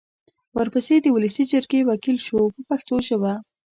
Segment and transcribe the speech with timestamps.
[0.57, 3.33] ورپسې د ولسي جرګې وکیل شو په پښتو ژبه.